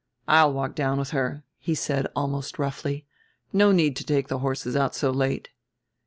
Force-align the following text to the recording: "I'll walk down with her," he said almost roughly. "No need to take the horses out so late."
"I'll 0.27 0.51
walk 0.51 0.73
down 0.73 0.97
with 0.97 1.11
her," 1.11 1.43
he 1.59 1.75
said 1.75 2.07
almost 2.15 2.57
roughly. 2.57 3.05
"No 3.53 3.71
need 3.71 3.95
to 3.97 4.03
take 4.03 4.29
the 4.29 4.39
horses 4.39 4.75
out 4.75 4.95
so 4.95 5.11
late." 5.11 5.49